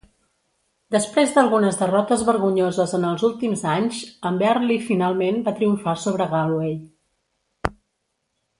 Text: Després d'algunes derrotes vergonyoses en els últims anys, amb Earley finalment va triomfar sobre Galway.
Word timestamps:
Després 0.93 1.33
d'algunes 1.35 1.77
derrotes 1.81 2.23
vergonyoses 2.29 2.95
en 2.99 3.05
els 3.09 3.25
últims 3.29 3.65
anys, 3.75 3.99
amb 4.31 4.41
Earley 4.53 4.81
finalment 4.89 5.39
va 5.51 5.55
triomfar 5.61 5.95
sobre 6.07 6.29
Galway. 6.33 6.75